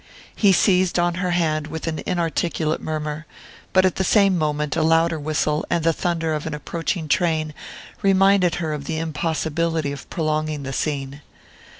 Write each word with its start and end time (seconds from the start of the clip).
He 0.35 0.51
seized 0.51 0.97
on 0.97 1.13
her 1.21 1.29
hand 1.29 1.67
with 1.67 1.85
an 1.85 2.01
inarticulate 2.07 2.81
murmur; 2.81 3.27
but 3.71 3.85
at 3.85 3.97
the 3.97 4.03
same 4.03 4.35
moment 4.35 4.75
a 4.75 4.81
louder 4.81 5.19
whistle 5.19 5.63
and 5.69 5.83
the 5.83 5.93
thunder 5.93 6.33
of 6.33 6.47
an 6.47 6.55
approaching 6.55 7.07
train 7.07 7.53
reminded 8.01 8.55
her 8.55 8.73
of 8.73 8.85
the 8.85 8.97
impossibility 8.97 9.91
of 9.91 10.09
prolonging 10.09 10.63
the 10.63 10.73
scene. 10.73 11.21